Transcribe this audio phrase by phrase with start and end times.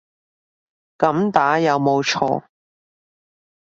[0.97, 2.43] 噉打有冇錯